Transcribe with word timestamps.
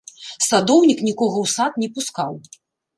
Садоўнік 0.47 0.99
нікога 1.09 1.37
ў 1.47 1.55
сад 1.55 1.71
не 1.85 1.89
пускаў. 1.97 2.33